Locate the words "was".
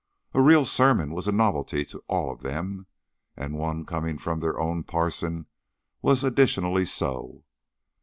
1.13-1.27, 6.01-6.23